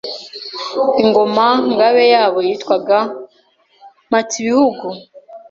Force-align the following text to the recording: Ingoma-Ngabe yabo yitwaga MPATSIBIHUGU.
Ingoma-Ngabe 1.01 2.03
yabo 2.13 2.39
yitwaga 2.47 2.97
MPATSIBIHUGU. 4.09 4.89